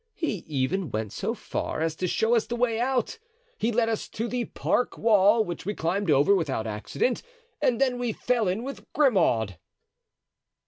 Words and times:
He 0.15 0.37
even 0.47 0.89
went 0.89 1.13
so 1.13 1.35
far 1.35 1.79
as 1.79 1.95
to 1.97 2.07
show 2.07 2.33
us 2.33 2.47
the 2.47 2.55
way 2.55 2.79
out; 2.79 3.19
he 3.59 3.71
led 3.71 3.87
us 3.87 4.07
to 4.09 4.27
the 4.27 4.45
park 4.45 4.97
wall, 4.97 5.45
which 5.45 5.63
we 5.63 5.75
climbed 5.75 6.09
over 6.09 6.33
without 6.33 6.65
accident, 6.65 7.21
and 7.61 7.79
then 7.79 7.99
we 7.99 8.11
fell 8.11 8.47
in 8.47 8.63
with 8.63 8.91
Grimaud." 8.93 9.59